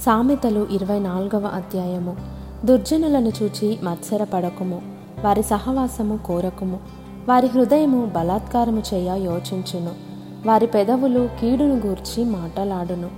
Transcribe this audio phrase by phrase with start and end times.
[0.00, 2.16] సామెతలు ఇరవై నాలుగవ అధ్యాయము.
[2.64, 4.82] దుర్జనులను చూచి మత్సరపడకుము.
[5.24, 6.78] వారి సహవాసము కోరకుము.
[7.28, 9.90] వారి హృదయము బలాత్కారము చేయ యోచించును.
[10.46, 13.10] వారి పెదవులు కీడును గూర్చి మాటలాడును.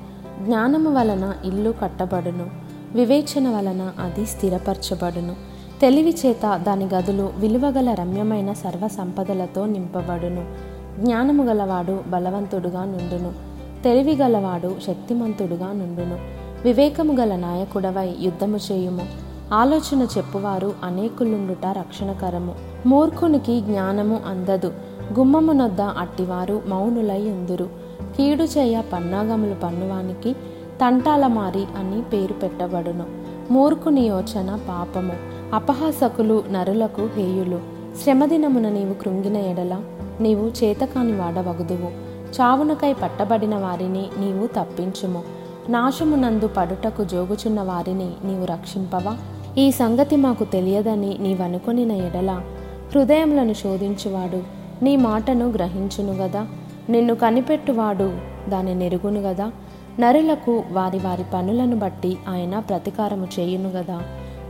[0.45, 2.46] జ్ఞానము వలన ఇల్లు కట్టబడును.
[2.94, 5.35] వివేచన వలన అది స్థిరపరచబడును.
[5.81, 10.47] తెలివి చేత దాని గదులు విలువగల రమ్యమైన సర్వ సంపదలతో నింపబడును.
[11.01, 13.33] జ్ఞానము గలవాడు బలవంతుడుగా నుండును.
[13.83, 16.41] తెలివి గలవాడు శక్తిమంతుడుగా నుండును.
[16.65, 19.06] వివేకము గల నాయకుడవై యుద్ధము చేయుము.
[19.52, 22.55] ఆలోచన చెప్పువారు అనేకులుండుట రక్షణకరము.
[22.87, 24.73] మూర్ఖునికి జ్ఞానము అందదు.
[25.18, 27.65] గుమ్మమునొద్ద అట్టివారు మౌనులై ఉందురు
[28.16, 30.32] కీడు చేయ పన్నాగములు పన్నువానికి
[30.80, 33.04] తంటాల మారి అని పేరు పెట్టబడును.
[33.51, 35.12] మూర్ఖుని యోచన పాపము.
[35.54, 37.60] అపహాసకులు నరులకు హేయులు.
[38.04, 39.80] శ్రమదినమున నీవు కృంగిన ఎడల
[40.20, 41.88] నీవు చేతకాని వాడవగుదువు.
[42.40, 45.39] చావునకై పట్టబడిన వారిని నీవు తప్పించుము.
[45.69, 49.16] నాశమునందు పడుటకు జోగుచున్న వారిని నీవు రక్షింపవా?
[49.59, 52.40] ఈ సంగతి మాకు తెలియదని నీవనుకొనిన ఎడల
[52.95, 54.43] హృదయములను శోధించువాడు
[54.82, 56.46] నీ మాటను గ్రహించును గదా?
[56.90, 58.12] నిన్ను కనిపెట్టువాడు
[58.49, 59.52] దాని నెరుగును గదా?
[60.01, 64.03] నరులకు వారి వారి పనులను బట్టి ఆయన ప్రతీకారము చేయును గదా?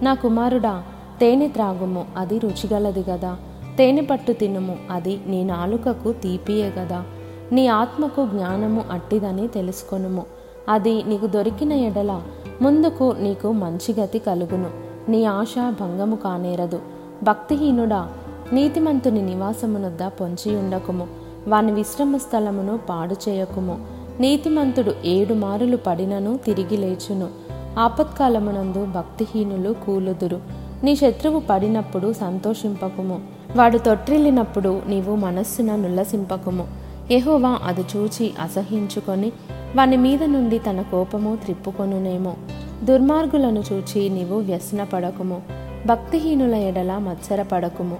[0.02, 0.82] నా కుమారుడా
[1.20, 3.36] తేనె త్రాగుము అది రుచిగలది గదా?
[3.78, 7.04] తేనె పట్టు తినుము అది నీ నాలుకకు తీపియే గదా?
[7.52, 10.26] నీ ఆత్మకు జ్ఞానము అట్టిదని తెలుసుకొనుము.
[10.70, 12.22] అది నీకు దొరికిన ఎడల
[12.62, 14.70] ముందుకు నీకు మంచి గతి కలుగును.
[15.10, 16.80] నీ ఆశ భంగము కానేరదు.
[17.22, 18.08] భక్తిహీనుడా
[18.52, 21.06] నీతిమంతుని నివాసమునొద్ద పొంచి ఉండకుము.
[21.48, 23.80] వాని విశ్రమ స్థలమును పాడు చేయకుము.
[24.20, 27.28] నీతిమంతుడు ఏడు మారులు పడినను తిరిగి లేచును.
[27.78, 30.40] ఆపత్కాలమునందు భక్తిహీనులు కూలుదురు.
[30.84, 33.20] నీ శత్రువు పడినప్పుడు సంతోషింపకుము.
[33.56, 36.66] వాడు తొట్టిల్లినప్పుడు నీవు మనస్సున నుల్లసింపకుము.
[37.10, 39.32] ఎహోవా అది చూచి అసహించుకొని
[39.76, 42.34] వాని మీద నుండి తన కోపము త్రిప్పుకొనునేమో.
[42.82, 45.42] దుర్మార్గులను చూచి నీవు వ్యసనపడకుము.
[45.86, 47.96] భక్తిహీనుల ఎడల మత్సరపడకుము.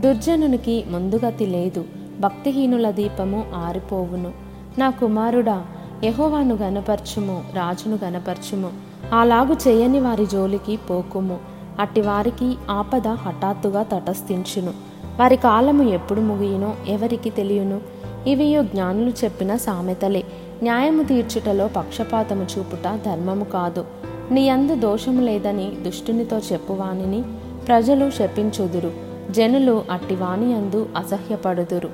[0.00, 1.84] దుర్జనునికి ముందుగతి లేదు.
[2.20, 4.32] భక్తిహీనుల దీపము ఆరిపోవును.
[4.78, 5.64] నా కుమారుడా
[6.04, 8.70] యహోవాను గనపర్చుము రాజును గనపర్చుము
[9.12, 11.38] అలాగు చేయని వారి జోలికి పోకుము.
[11.80, 14.72] అట్టి వారికి ఆపద హఠాత్తుగా తటస్థించును.
[15.20, 17.80] వారి కాలము ఎప్పుడు ముగియునో ఎవరికి తెలియను?
[18.26, 20.24] ఇవియో జ్ఞానులు చెప్పిన సామెతలే.
[20.64, 23.84] న్యాయము తీర్చుటలో పక్షపాతము చూపుట ధర్మము కాదు.
[24.30, 27.22] నీ అందు దోషము లేదని దుష్టునితో చెప్పువానిని
[27.66, 28.92] ప్రజలు శపించుదురు.
[29.30, 31.88] జనులు అట్టి వాని అందు అసహ్యపడుదురు.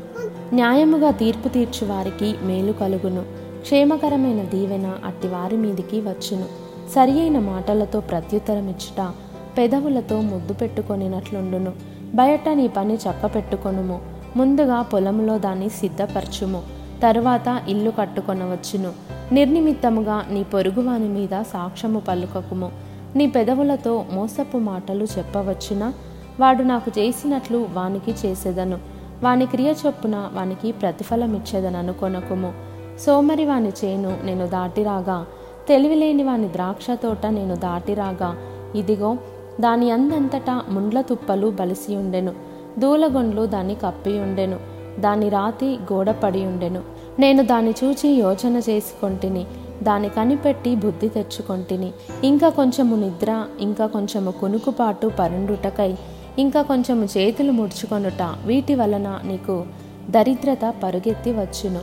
[0.53, 3.23] న్యాయముగా తీర్పు తీర్చు వారికి మేలు కలుగును.
[3.61, 6.45] క్షేమకరమైన దీవెన అట్టి వారి మీదికి వచ్చును.
[6.95, 9.11] సరి అయిన మాటలతో ప్రత్యుత్తరమిచ్చుట
[9.59, 11.73] పెదవులతో ముద్దు పెట్టుకొనినట్లుండును.
[12.15, 14.01] బయట నీ పని చక్క పెట్టుకొనుము
[14.37, 16.80] ముందుగా పొలములో దాన్ని సిద్ధపరచుము.
[17.03, 18.93] తరువాత ఇల్లు కట్టుకొనవచ్చును.
[19.33, 22.73] నిర్నిమిత్తముగా నీ పొరుగువాని మీద సాక్ష్యము పలుకకుము.
[23.17, 25.93] నీ పెదవులతో మోసపు మాటలు చెప్పవచ్చునా?
[26.41, 28.79] వాడు నాకు చేసినట్లు వానికి చేసేదను.
[29.23, 32.53] వాని క్రియ చొప్పున వానికి ప్రతిఫలమిచ్చేదని కొనకుము
[33.01, 35.27] సోమరి వాని చేను నేను దాటిరాగా.
[35.69, 38.37] తెలివిలేని వాని ద్రాక్ష తోట నేను దాటిరాగా.
[38.75, 39.17] ఇదిగో
[39.61, 42.33] దాని అందంతటా ముండ్ల తుప్పలు బలిసి ఉండెను.
[42.79, 46.83] దూలగొండ్లు దాన్ని కప్పి ఉండెను దాని రాతి గోడపడి ఉండెను.
[47.19, 49.47] నేను దాన్ని చూచి యోచన చేసుకొంటిని.
[49.83, 51.93] దాన్ని కనిపెట్టి బుద్ధి తెచ్చుకొంటిని.
[52.25, 55.97] ఇంకా కొంచెము నిద్ర ఇంకా కొంచెము కునుకుపాటు పరుండుటకై
[56.39, 59.65] ఇంకా కొంచెము చేతులు ముడుచుకొనుట వీటి వలన నీకు
[60.11, 61.81] దరిద్రత పరుగెత్తి వచ్చును.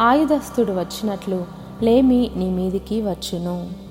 [0.00, 1.44] ఆయుధస్తుడు వచ్చినట్లు
[1.82, 3.89] లేమి నీ మీదికి వచ్చును.